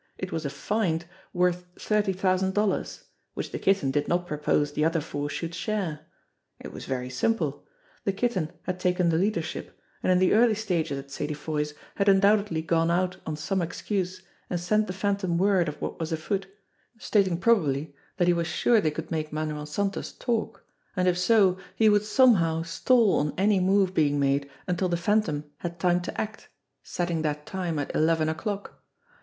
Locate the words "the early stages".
10.17-10.97